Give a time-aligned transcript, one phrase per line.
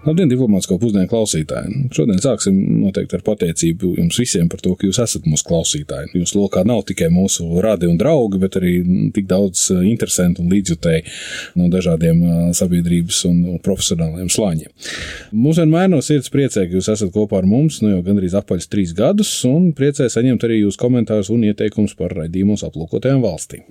[0.00, 1.74] Labdien, diplomātsko pusdienu klausītāji!
[1.92, 6.14] Šodien sāksim noteikti ar pateicību jums visiem par to, ka jūs esat mūsu klausītāji.
[6.16, 8.78] Jūsu lokā nav tikai mūsu radi un draugi, bet arī
[9.12, 14.70] tik daudz eh, interesantu un līdzjutēju no dažādiem eh, sabiedrības un profesionāliem slāņiem.
[15.36, 18.70] Mums vienmēr no sirds priecē, ka jūs esat kopā ar mums nu jau gandrīz apaļs
[18.72, 23.68] trīs gadus, un priecē saņemt arī jūsu komentārus un ieteikumus par raidījumos aplūkotajām valstīm.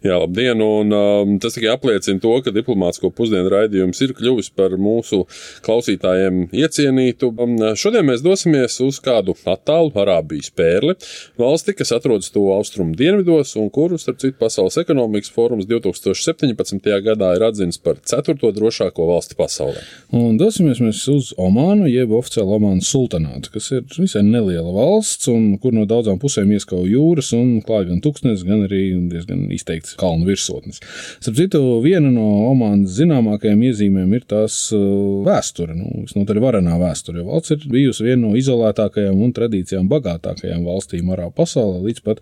[0.00, 0.64] Jā, labdien!
[0.64, 5.26] Un, um, tas tikai apliecina to, ka diplomātsko pusdienu raidījums ir kļuvis par mūsu
[5.66, 7.30] klausītājiem iecienītu.
[7.42, 10.96] Um, šodien mēs dosimies uz kādu attālu Arābijas pērli,
[11.40, 16.90] valsti, kas atrodas to austrumu dienvidos un kuru, starp citu, Pasaules ekonomikas fórums 2017.
[17.06, 19.82] gadā ir atzīts par ceturto drošāko valsti pasaulē.
[20.16, 25.56] Un dosimies mēs uz Omānu, jeb oficiāli Omānas sultanātu, kas ir visai neliela valsts un
[25.62, 30.28] kur no daudzām pusēm ieskauj jūras un klāj gan tūkstnes, gan arī diezgan izteikts kalnu
[30.28, 30.82] virsotnes.
[31.18, 35.24] Starp citu, viena no Omānas zināmākajām iezīmēm ir tās uh,
[35.56, 37.24] vēsture nu, visnotaļ varenā vēsture.
[37.24, 42.20] Valsts ir bijusi viena no izolētākajām un tradīcijām bagātākajām valstīm arā pasaulē līdz pat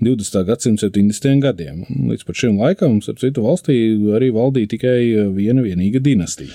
[0.00, 0.44] 20.
[0.46, 1.40] gadsimta 70.
[1.42, 1.84] gadiem.
[2.10, 3.76] Līdz pat šim laikam, starp citu, valstī
[4.16, 4.98] arī valdīja tikai
[5.34, 6.50] viena vienīga dinastija.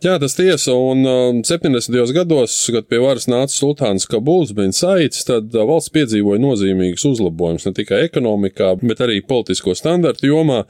[0.00, 1.92] Jā, tas tiesa, un uh, 70.
[2.16, 7.66] gados, kad pie varas nāca sultāns Kabuls bin Saits, tad uh, valsts piedzīvoja nozīmīgus uzlabojumus
[7.68, 10.62] ne tikai ekonomikā, bet arī politisko standartu jomā.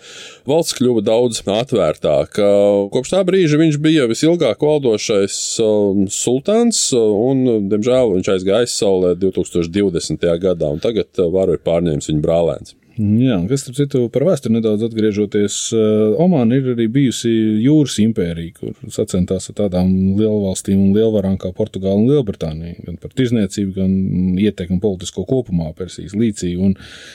[0.51, 2.51] Valsts kļuva daudz atvērtāka.
[2.91, 10.27] Kopš tā brīža viņš bija visilgāk valdošais uh, sultāns, un, diemžēl, viņš aizgāja aizsaulē 2020.
[10.43, 12.75] gadā, un tagad uh, varu ir pārņēmis viņa brālēns.
[13.01, 17.31] Jā, kas, starp citu, par vēsturi nedaudz atgriežoties, eh, Omāna ir arī bijusi
[17.65, 23.15] jūras impērija, kur sacentās ar tādām lielvalstīm un lielvarām kā Portugāla un Lielbritānija, gan par
[23.17, 23.95] tirzniecību, gan
[24.37, 26.75] ietekmi politisko kopumā Persijas līcī un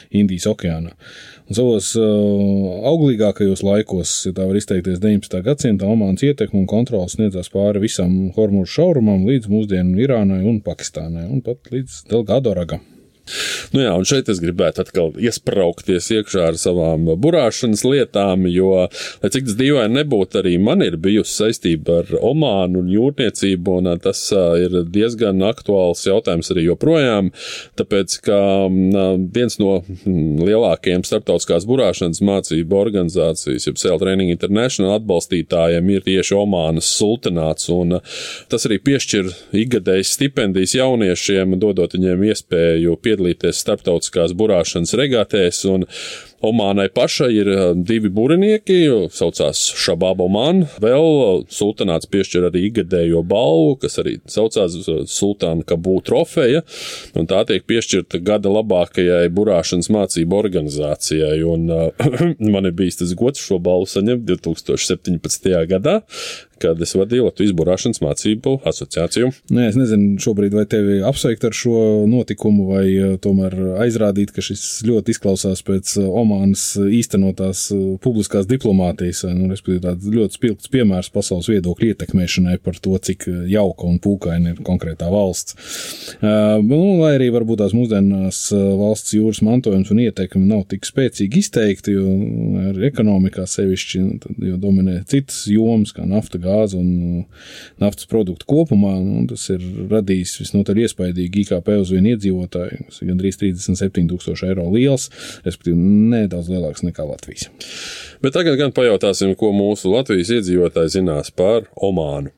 [0.09, 0.95] Indijas okeānā.
[1.45, 5.43] Un savos uh, auglīgākajos laikos, ja tā var izteikties, 19.
[5.45, 11.29] gadsimta Omānas ietekme un kontrols sniedzās pāri visam Hormūžu šaurumam līdz mūsdienu Irānai un Pakistānai
[11.29, 12.94] un pat līdz Delgado ragam.
[13.73, 18.85] Nu jā, un šeit es gribētu atkal iesprāgties iekšā ar savām burāšanas lietām, jo,
[19.23, 23.89] lai cik tas dīvaini nebūtu, arī man ir bijusi saistība ar Omānu un jūrniecību, un
[24.03, 24.21] tas
[24.61, 27.31] ir diezgan aktuāls jautājums arī joprojām,
[27.79, 28.39] tāpēc, ka
[29.35, 36.89] viens no lielākajiem starptautiskās burāšanas mācību organizācijas, jeb Sail Training International atbalstītājiem ir tieši Omānas
[36.99, 37.99] sultanāts, un
[38.51, 39.31] tas arī piešķir
[39.65, 45.63] ikgadējas stipendijas jauniešiem, dodot viņiem iespēju piedalīties piedalīties starptautiskās burāšanas regātēs.
[46.43, 50.65] Omānai pašai ir eh, divi burinieki, saucās Šababa Oman.
[50.83, 56.65] Vēl eh, sultānāts piešķir arī ikgadējo balvu, kas arī saucās eh, Sultāna Kabū trofeja,
[57.15, 61.39] un tā tiek piešķirta gada labākajai burāšanas mācību organizācijai.
[61.47, 61.69] Un,
[62.55, 65.49] man ir bijis tas gods šo balvu saņemt 2017.
[65.71, 66.01] gadā,
[66.59, 69.31] kad es vadīju Latvijas burāšanas mācību asociāciju.
[69.55, 71.79] Nē, es nezinu šobrīd, vai tevi apsveikt ar šo
[72.09, 79.23] notikumu, vai tomēr aizrādīt, ka šis ļoti izklausās pēc Omānas Omānas īstenotās uh, publiskās diplomātijas,
[79.31, 84.53] nu, respektīvi tāds ļoti spilgts piemērs pasaules viedokļu ietekmēšanai par to, cik jauka un pūkaina
[84.53, 85.55] ir konkrētā valsts.
[86.21, 91.95] Nu, lai arī varbūt tās mūsdienās valsts jūras mantojums un ietekme nav tik spēcīgi izteikti,
[91.95, 92.15] jo
[92.69, 97.25] ar ekonomikā sevišķi nu, jo dominē citas jomas, kā nafta, gāze un
[97.81, 98.95] naftas produktu kopumā.
[99.03, 104.49] Nu, tas ir radījis visnotaļ iespaidīgi IKP uz vienu iedzīvotāju, kas ir gandrīz 37 tūkstoši
[104.51, 105.09] eiro liels,
[105.45, 105.77] respektīvi
[106.15, 107.49] nedaudz lielāks nekā Latvijas.
[108.23, 112.33] Bet tagad gan pajautāsim, ko mūsu Latvijas iedzīvotāji zinās par Omānu.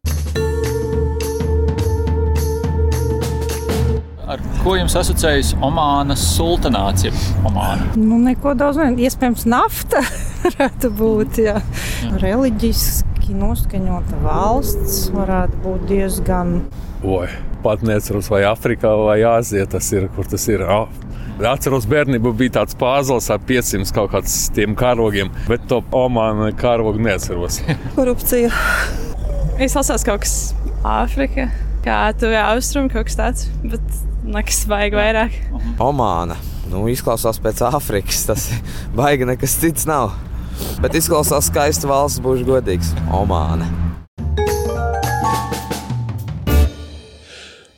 [4.27, 7.07] Ar ko jums asociējas Omānas sultanāts?
[7.47, 7.85] Omāna?
[7.95, 10.01] Nu, neko daudz, iespējams, nafta
[10.43, 11.39] varētu būt.
[11.45, 11.61] Jā.
[12.19, 16.57] Reliģiski noskaņota valsts varētu būt diezgan.
[17.07, 17.29] Oi,
[17.63, 20.65] pat neatceros, vai Afrikā vai Āzijā tas ir, kur tas ir.
[21.45, 27.59] Atceros, bērnībā bija tāds pāzls ar 500 kaut kādiem karogiem, bet to Omānu karogu neatceros.
[27.97, 28.49] Korupcija.
[29.61, 30.35] Es lasās kaut kas
[30.87, 31.49] Āfrika,
[31.85, 33.85] kā tuvē austrumi, kaut kas tāds, bet
[34.25, 35.37] nekas vajag vairāk.
[35.83, 36.39] Omāna.
[36.71, 38.25] Nu, izklausās pēc Āfrikas.
[38.27, 38.49] Tas
[38.97, 40.15] baigi nekas cits nav.
[40.81, 42.95] Bet izklausās skaisti valsts, būšu godīgs.
[43.13, 43.69] Omāna.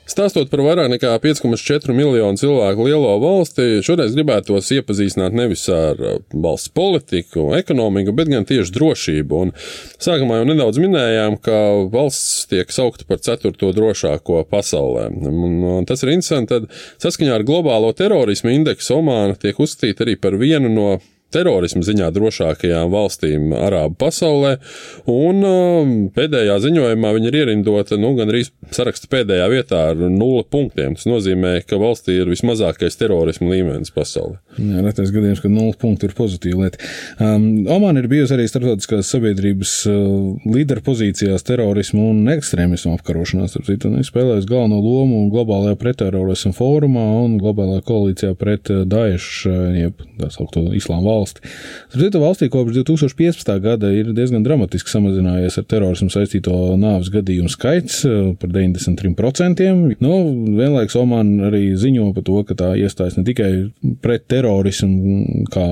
[0.09, 6.15] Stāstot par vairāk nekā 5,4 miljonu cilvēku lielo valsti, šoreiz gribētos iepazīstināt nevis ar uh,
[6.33, 9.43] valsts politiku, ekonomiku, bet gan tieši drošību.
[9.45, 9.53] Un
[10.01, 11.59] sākumā jau nedaudz minējām, ka
[11.93, 15.05] valsts tiek saukta par ceturto drošāko pasaulē.
[15.29, 20.17] Un, un tas ir interesanti, tad saskaņā ar globālo terorismu indeksu Omāna tiek uzskatīta arī
[20.19, 20.89] par vienu no
[21.33, 24.55] terorismu ziņā drošākajām valstīm Arābu pasaulē,
[25.09, 30.45] un um, pēdējā ziņojumā viņi ir ierindota nu, gan arī saraksta pēdējā vietā ar nulli
[30.49, 30.95] punktiem.
[30.97, 34.39] Tas nozīmē, ka valstī ir vismazākais terorismu līmenis pasaulē.
[34.57, 36.81] Jā, retais gadījums, ka nulli punkti ir pozitīva lieta.
[37.21, 43.49] Um, Oman ir bijusi arī starptautiskās sabiedrības uh, līderpozīcijās terorismu un ekstrēmismu apkarošanā.
[43.69, 50.05] Viņi spēlēs galveno lomu globālajā pretterorismu fórumā un globālajā koalīcijā pret uh, Daešu, uh, jeb
[50.19, 51.43] tā saukto islāma valsts valsti.
[51.93, 53.53] Citu valstī kopš 2015.
[53.63, 59.69] gada ir diezgan dramatiski samazinājies ar terorismu saistīto nāves gadījumu skaits eh, par 93%.
[60.01, 60.13] Nu,
[60.59, 63.51] vienlaiks Oman arī ziņo par to, ka tā iestājas ne tikai
[64.03, 65.67] pret terorismu kā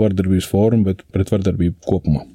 [0.00, 2.26] vardarbības formu, bet pret vardarbību kopumā.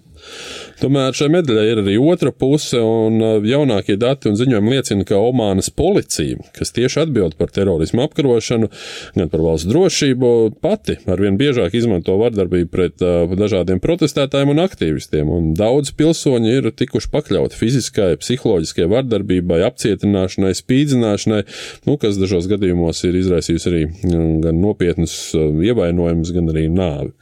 [0.81, 5.19] Tomēr šai medaļai ir arī otra puse, un uh, jaunākie dati un ziņojumi liecina, ka
[5.23, 8.69] Omānas policija, kas tieši atbild par terorismu apkarošanu,
[9.15, 10.31] gan par valsts drošību,
[10.63, 16.69] pati arvien biežāk izmanto vardarbību pret uh, dažādiem protestētājiem un aktīvistiem, un daudz pilsoņi ir
[16.75, 21.41] tikuši pakļauti fiziskai, psiholoģiskai vardarbībai, apcietināšanai, spīdzināšanai,
[21.87, 27.13] nu, kas dažos gadījumos ir izraisījusi arī mm, gan nopietnus uh, ievainojumus, gan arī nāvi.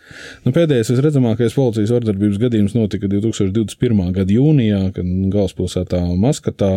[0.44, 3.08] Nu, pēdējais visredzamākais policijas vardarbības gadījums notika
[3.52, 4.12] 2021.
[4.16, 6.72] gada jūnijā, kad galvaspilsētā Maskatā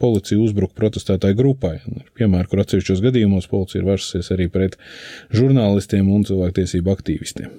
[0.00, 1.74] policija uzbruka protestētāju grupai.
[2.16, 4.76] Piemēram, kur atsevišķos gadījumos policija ir vērsusies arī pret
[5.34, 7.52] žurnālistiem un cilvēktiesību aktīvistiem.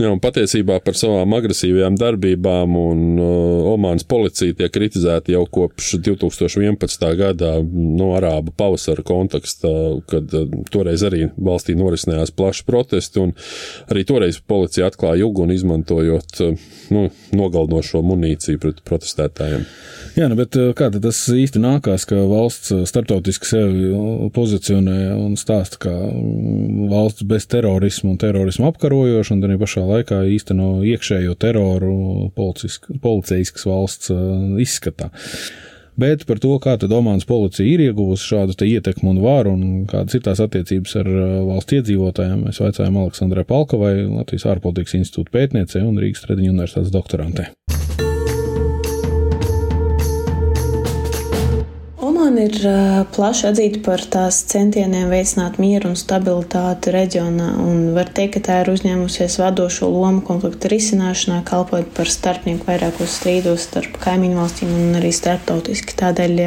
[0.00, 5.96] Jā, un patiesībā par savām agresīvajām darbībām un uh, Omānas policija tiek kritizēta jau kopš
[6.04, 7.06] 2011.
[7.18, 9.70] gada no Arābu pavasara konteksta,
[10.10, 13.34] kad uh, toreiz arī valstī norisinājās plaši protesti, un
[13.90, 16.42] arī toreiz policija atklāja uguni izmantojot
[16.94, 19.66] nu, nogalinošo munīciju pret protestētājiem.
[20.16, 23.90] Jā, nu, bet kā tas īsti nākās, ka valsts starptautiski sevi
[24.32, 25.92] pozicionē un stāsta, ka
[26.92, 31.96] valsts bez terorismu un terorismu apkarojoša, un arī pašā laikā īsteno iekšējo teroru
[32.36, 34.12] policijiskas valsts
[34.62, 35.10] izskatā.
[35.96, 40.18] Bet par to, kā tad Omānas policija ir ieguvusi šādu ietekmi un varu un kādas
[40.18, 45.84] ir tās attiecības ar uh, valsts iedzīvotājiem, mēs vaicājām Aleksandrai Palkovai, Latvijas ārpolitikas institūta pētniecei
[45.86, 47.48] un Rīgas Tradiņu universitātes doktorantei.
[52.36, 58.34] Omāna ir plaši atzīta par tās centieniem veicināt mieru un stabilitāti reģionā, un var teikt,
[58.34, 64.36] ka tā ir uzņēmusies vadošo lomu konflikta risināšanā, kalpojot par starpnieku vairākos strīdos starp kaimiņu
[64.36, 65.96] valstīm un arī starptautiski.
[65.96, 66.42] Tādēļ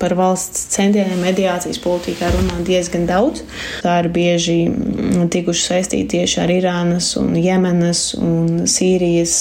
[0.00, 3.44] par valsts centieniem mediācijas politikā runā diezgan daudz.
[3.84, 4.58] Tā ir bieži
[5.28, 9.36] tikuši saistīti tieši ar Irānas un Jemenas un Sīrijas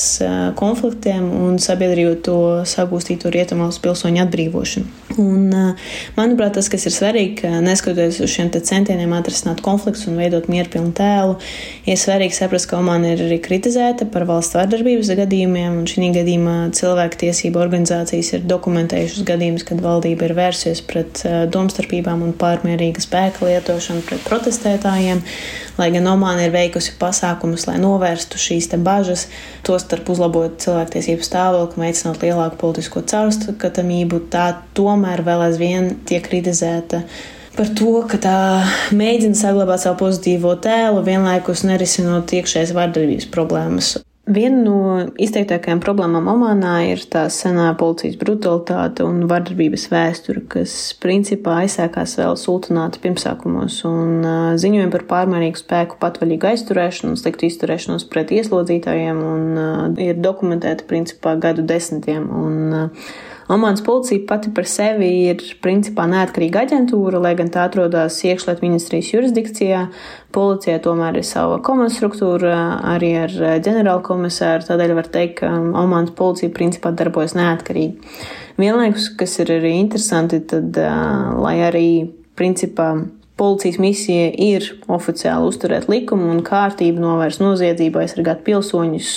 [0.59, 4.95] konfliktiem un sabiedrību to sagūstīto rietumvalstu pilsoņu atbrīvošanu.
[5.17, 5.76] Un,
[6.17, 10.93] manuprāt, tas, kas ir svarīgi, ka neskatoties uz šiem centieniem atrisināt konfliktus un veidot mierpilnu
[10.97, 11.37] tēlu,
[11.87, 16.55] ir svarīgi saprast, ka Omāna ir arī kritizēta par valsts vardarbības gadījumiem, un šī gadījumā
[16.77, 23.47] cilvēku tiesību organizācijas ir dokumentējušas gadījumus, kad valdība ir vērsies pret domstarpībām un pārmērīga spēka
[23.47, 25.23] lietošanu pret protestētājiem,
[25.77, 29.27] lai gan Omāna ir veikusi pasākumus, lai novērstu šīs bažas,
[29.65, 35.66] tostarp uzlabot cilvēktiesību stāvokli, veicinot lielāku politisko caurskatāmību, tā tomēr vēl aizvien
[36.09, 37.03] tiek kritizēta
[37.57, 38.39] par to, ka tā
[38.93, 43.95] mēģina saglabāt savu pozitīvo tēlu, vienlaikus nerisinot iekšējas vardarbības problēmas.
[44.27, 44.79] Viena no
[45.23, 52.35] izteiktākajām problēmām Omanā ir tā senā policijas brutalitāte un vardarbības vēsture, kas principā aizsākās vēl
[52.35, 54.27] sultanāta pirmsākumos un
[54.59, 61.37] ziņojumi par pārmērīgu spēku patvaļīgu aizturēšanu un sliktu izturēšanos pret ieslodzītājiem un ir dokumentēti principā
[61.39, 62.27] gadu desmitiem.
[62.27, 62.83] Un,
[63.47, 69.13] Omānas policija pati par sevi ir principā neatkarīga aģentūra, lai gan tā atrodas iekšlietu ministrijas
[69.13, 69.85] jurisdikcijā.
[70.35, 72.57] Policijai tomēr ir sava komanda struktūra,
[72.95, 74.67] arī ar ģenerāla komisāru.
[74.67, 78.19] Tādēļ var teikt, ka Omānas policija principā darbojas neatkarīgi.
[78.59, 80.75] Vienlaikus, kas ir arī interesanti, tad,
[81.39, 81.87] lai arī
[82.37, 82.97] principā
[83.37, 89.11] Policijas misija ir oficiāli uzturēt likumu un kārtību, novērst noziedzību, aizsargāt pilsoņus.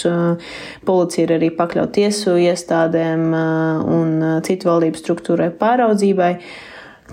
[0.85, 4.13] Policija ir arī pakļaut tiesu iestādēm un
[4.45, 6.35] citu valdības struktūrai pāraudzībai.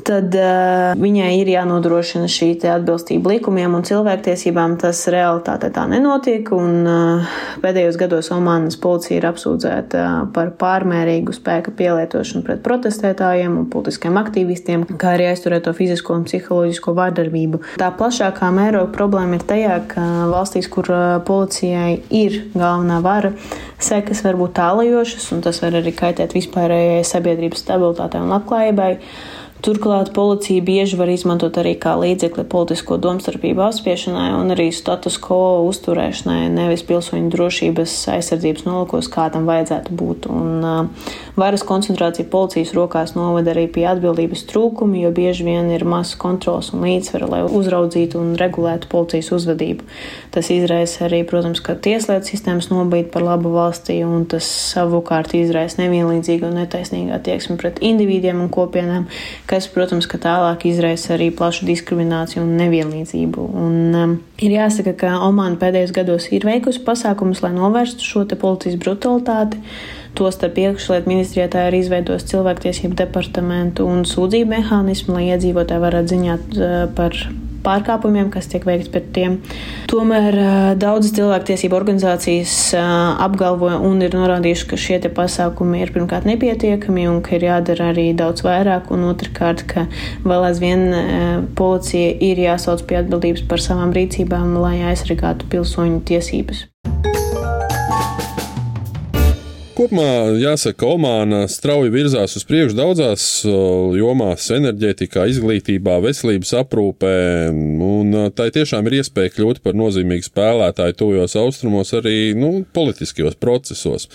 [0.05, 4.77] Tad uh, viņai ir jānodrošina šī atbilstība likumiem un cilvēktiesībām.
[4.81, 10.03] Tas realitātē tā nenotiek, un uh, pēdējos gados Omanas policija ir apsūdzēta
[10.35, 16.95] par pārmērīgu spēka pielietošanu pret protestētājiem un politiskiem aktīvistiem, kā arī aizturēto fizisko un psiholoģisko
[16.97, 17.61] vārdarbību.
[17.81, 20.89] Tā plašākā mēroga problēma ir tajā, ka valstīs, kur
[21.27, 23.33] policijai ir galvenā vara,
[23.81, 28.93] sekas var būt tālajošas, un tas var arī kaitēt vispārējai sabiedrības stabilitātei un labklājībai.
[29.65, 35.63] Turklāt policija bieži var izmantot arī kā līdzekli politisko domstarpību apspiešanai un arī status quo
[35.65, 40.29] uzturēšanai, nevis pilsoņu drošības aizsardzības nolūkos, kā tam vajadzētu būt.
[40.29, 45.85] Un, uh, varas koncentrācija policijas rokās novada arī pie atbildības trūkuma, jo bieži vien ir
[45.85, 49.85] maz kontrols un līdzsvera, lai uzraudzītu un regulētu policijas uzvedību.
[50.33, 55.83] Tas izraisa arī, protams, ka tieslietu sistēmas nobīd par labu valstī, un tas savukārt izraisa
[55.83, 59.05] nevienlīdzīgu un netaisnīgu attieksmi pret individiem un kopienām
[59.49, 63.45] kas, protams, ka tālāk izraisa arī plašu diskrimināciju un nevienlīdzību.
[63.61, 68.81] Un, um, ir jāsaka, ka Omāna pēdējos gados ir veikusi pasākumus, lai novērstu šo policijas
[68.81, 69.61] brutalitāti.
[70.17, 76.57] Tostarp iekšlietu ministrijā tā ir izveidojusi cilvēktiesību departamentu un sūdzību mehānismu, lai iedzīvotāji varētu ziņāt
[76.57, 77.19] uh, par
[77.67, 79.37] pārkāpumiem, kas tiek veikti pret tiem.
[79.91, 80.37] Tomēr
[80.79, 87.37] daudzas cilvēktiesību organizācijas apgalvo un ir norādījuši, ka šie pasākumi ir pirmkārt nepietiekami un ka
[87.37, 89.87] ir jādara arī daudz vairāk, un otrkārt, ka
[90.27, 90.87] vēl aizvien
[91.59, 96.67] policija ir jāsauc pie atbildības par savām rīcībām, lai aizsargātu pilsoņu tiesības.
[99.77, 107.11] Kopumā jāsaka, Omāna strauji virzās uz priekšu daudzās jomās, enerģētikā, izglītībā, veselības aprūpē,
[108.39, 114.09] tai tiešām ir iespēja kļūt par nozīmīgu spēlētāju tuvajos austrumos arī nu, politiskajos procesos.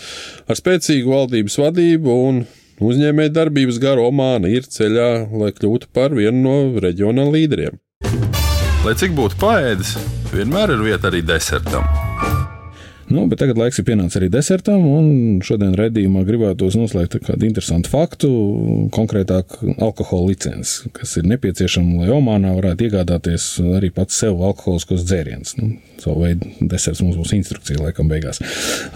[0.50, 2.45] Ar spēcīgu valdības vadību un
[2.83, 7.78] uzņēmēju darbības garu Omāna ir ceļā, lai kļūtu par vienu no reģiona līderiem.
[8.83, 9.95] Lai cik būtu paēdis,
[10.35, 12.01] vienmēr ir vieta arī desertam.
[13.12, 17.90] Nu, bet tagad laiks ir pienācis arī desertam, un šodien redzējumā gribētos noslēgt kādu interesantu
[17.92, 18.31] faktu,
[18.95, 25.59] konkrētāk alkohola licenci, kas ir nepieciešama, lai Omānā varētu iegādāties arī pats sev alkoholiskos dzērienus.
[25.61, 28.40] Nu, savu veidu deserts mums būs instrukcija laikam beigās.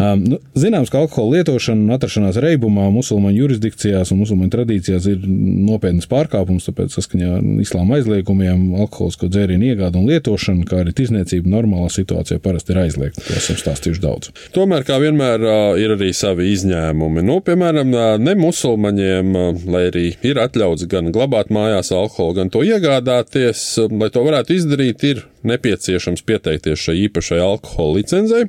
[0.01, 5.29] Um, nu, zināms, ka alkohola lietošana un atrašanās reibumā musulmaņu jurisdikcijās un musulmaņu tradīcijās ir
[5.29, 11.53] nopietnas pārkāpums, tāpēc saskaņā ar islāma aizliegumiem alkoholisko dzērienu iegādu un lietošana, kā arī tirzniecība
[11.53, 13.25] normālā situācijā parasti ir aizliegta.
[13.29, 14.33] To esam stāstījuši daudz.
[14.55, 15.45] Tomēr, kā vienmēr,
[15.83, 17.25] ir arī savi izņēmumi.
[17.27, 19.33] Nu, piemēram, ne musulmaņiem,
[19.73, 25.07] lai arī ir atļauts gan glabāt mājās alkoholu, gan to iegādāties, lai to varētu izdarīt,
[25.07, 28.49] ir nepieciešams pieteikties šai īpašai alkohola licencei.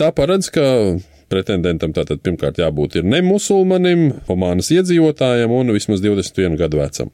[0.00, 0.66] Tā paredz, ka
[1.34, 7.10] pretendentam tātad pirmkārt jābūt ir nemusulmanim, Omānas iedzīvotājam un vismaz 21 gadu vecam.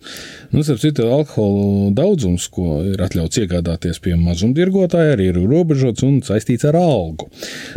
[0.53, 6.21] Nu, starp citu, alkohola daudzums, ko ir atļauts iegādāties pie mazumtirgotāja, arī ir ierobežots un
[6.27, 7.31] saistīts ar algu.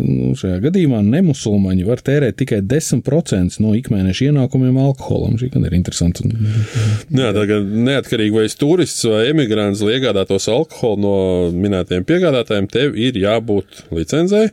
[0.03, 5.38] Nu, šajā gadījumā nemusulmaņi var tērēt tikai 10% no ikmēneša ienākumiem alkoholam.
[5.39, 6.27] Šī gan ir interesanti.
[7.13, 11.17] Jā, tā kā neatkarīgi vai turists vai emigrants, lai iegādātos alkoholu no
[11.55, 14.50] minētiem piegādātājiem, tev ir jābūt licencei.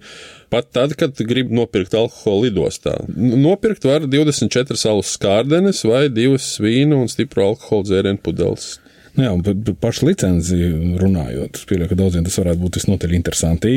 [0.50, 2.96] Pat tad, kad grib nopirkt alkoholu lidostā.
[3.14, 8.78] Nopirkt var 24 alus skārdenes vai divas vīnu un stipru alkoholu dzērienu pudeles.
[9.16, 10.56] Nu jā, par pašu licenci
[11.00, 13.72] runājot, es pieļauju, ka daudziem tas varētu būt visnotaļ interesanti.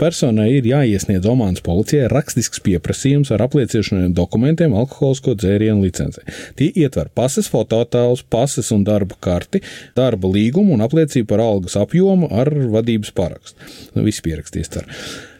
[0.00, 6.24] Personai ir jāiesniedz Omānas policijai rakstisks pieprasījums ar apliecinošiem dokumentiem alkoholisko dzērienu licencei.
[6.60, 9.64] Tie ietver pases, fototēlus, pases un darba karti,
[9.96, 13.72] darba līgumu un apliecību par algas apjomu ar vadības parakstu.
[13.96, 14.84] Nu, viss pierakstīts.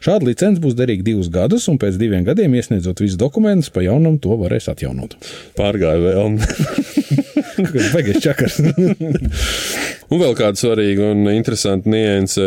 [0.03, 4.19] Šāda licence būs derīga divus gadus, un pēc diviem gadiem iesniedzot visus dokumentus, pa jaunam
[4.23, 5.15] to varēs atjaunot.
[5.59, 6.43] Pārgāja vēlme.
[7.95, 8.59] Beigas čakars.
[10.13, 12.45] un vēl kāda svarīga un interesanta nianse.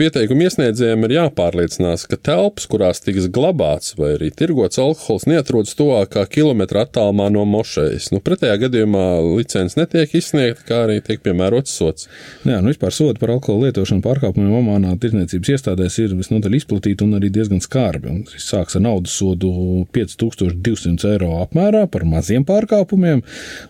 [0.00, 6.24] Pieteikumu iesniedzējiem ir jāpārliecinās, ka telpas, kurās tiks glabāts vai arī tirgots alkohols, neatrodas tuvākā
[6.32, 8.10] kilometra attālumā no mošejas.
[8.14, 9.04] Nu, pretējā gadījumā
[9.38, 12.08] licence netiek izsniegta, kā arī tiek piemērots sots.
[12.44, 17.18] Jā, nu vispār sodi par alkohola lietošanu pārkāpumiem Omanā tirdzniecības iestādēs ir visnotaļ izplatīti un
[17.20, 18.10] arī diezgan skarbi.
[18.10, 19.52] Un tas sāks ar naudas sodu
[19.94, 23.22] 5200 eiro apmērā par maziem pārkāpumiem.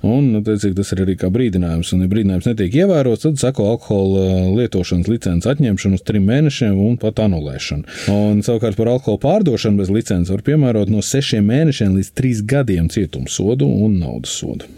[0.07, 1.93] Un, nu, teicīgi, tas ir arī kā brīdinājums.
[1.95, 6.99] Un, ja brīdinājums netiek ievērots, tad sako alkohola lietošanas licences atņemšanu uz trim mēnešiem un
[7.01, 7.87] pat anulēšanu.
[8.13, 12.91] Un, savukārt par alkohola pārdošanu bez licences var piemērot no sešiem mēnešiem līdz trīs gadiem
[12.93, 14.69] cietumsodu un naudas sodu.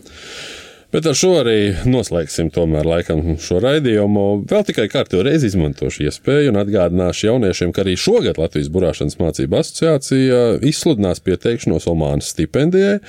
[0.92, 4.24] Bet ar šo arī noslēgsim tomēr laikam šo raidījumu.
[4.50, 9.56] Vēl tikai kārtīgi reizi izmantošu iespēju un atgādināšu jauniešiem, ka arī šogad Latvijas burāšanas mācību
[9.56, 13.00] asociācija izsludinās pieteikšanos Omānas stipendijai,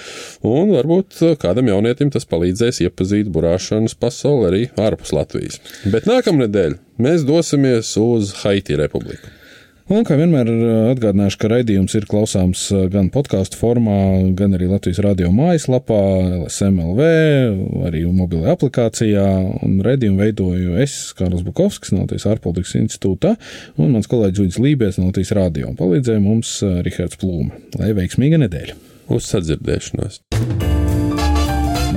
[0.48, 5.60] un varbūt kādam jaunietim tas palīdzēs iepazīt burāšanas pasauli arī ārpus Latvijas.
[5.84, 9.43] Bet nākamnedēļ mēs dosimies uz Haiti Republiku.
[9.92, 10.48] Un, kā vienmēr,
[10.94, 12.62] atgādināšu, ka raidījums ir klausāms
[12.94, 13.98] gan podkāstu formā,
[14.38, 16.00] gan arī Latvijas radio mājaslapā,
[16.46, 17.10] LSMLV,
[17.90, 19.26] arī mobilajā aplikācijā.
[19.68, 23.36] Un raidījumu veidoju es, Kārls Bukovskis, no Latvijas ārpolitikas institūta,
[23.76, 25.76] un mans kolēģis Uģis Lībijs no Latvijas radio.
[25.76, 26.56] Palīdzēja mums
[26.88, 27.52] Rihards Plūme.
[27.82, 28.80] Lai veiksmīga nedēļa!
[29.12, 30.24] Uz sadzirdēšanos!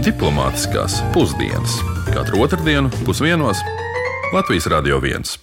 [0.03, 1.79] Diplomātiskās pusdienas
[2.11, 3.63] katru otrdienu pusdienos
[4.35, 5.37] Latvijas Radio 1.